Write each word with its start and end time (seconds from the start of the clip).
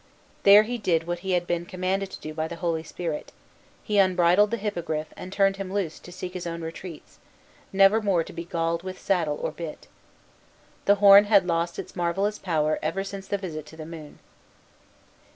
There 0.41 0.63
he 0.63 0.79
did 0.79 1.05
what 1.05 1.19
he 1.19 1.33
had 1.33 1.45
been 1.45 1.67
commanded 1.67 2.09
to 2.09 2.19
do 2.19 2.33
by 2.33 2.47
the 2.47 2.55
holy 2.55 2.81
saint; 2.81 3.31
he 3.83 3.99
unbridled 3.99 4.49
the 4.49 4.57
Hippogriff, 4.57 5.13
and 5.15 5.31
turned 5.31 5.57
him 5.57 5.71
loose 5.71 5.99
to 5.99 6.11
seek 6.11 6.33
his 6.33 6.47
own 6.47 6.63
retreats, 6.63 7.19
never 7.71 8.01
more 8.01 8.23
to 8.23 8.33
be 8.33 8.43
galled 8.45 8.81
with 8.81 8.99
saddle 8.99 9.37
or 9.39 9.51
bit. 9.51 9.85
The 10.85 10.95
horn 10.95 11.25
had 11.25 11.45
lost 11.45 11.77
its 11.77 11.95
marvellous 11.95 12.39
power 12.39 12.79
ever 12.81 13.03
since 13.03 13.27
the 13.27 13.37
visit 13.37 13.67
to 13.67 13.77
the 13.77 13.85
moon. 13.85 14.17